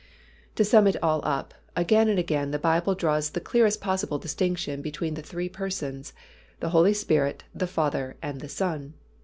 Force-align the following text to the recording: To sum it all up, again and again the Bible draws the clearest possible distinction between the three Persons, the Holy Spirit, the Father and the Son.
To 0.55 0.65
sum 0.65 0.87
it 0.87 0.95
all 1.03 1.21
up, 1.23 1.53
again 1.75 2.09
and 2.09 2.17
again 2.17 2.49
the 2.49 2.57
Bible 2.57 2.95
draws 2.95 3.29
the 3.29 3.39
clearest 3.39 3.79
possible 3.81 4.17
distinction 4.17 4.81
between 4.81 5.13
the 5.13 5.21
three 5.21 5.47
Persons, 5.47 6.11
the 6.59 6.69
Holy 6.69 6.95
Spirit, 6.95 7.43
the 7.53 7.67
Father 7.67 8.17
and 8.19 8.41
the 8.41 8.49
Son. 8.49 8.95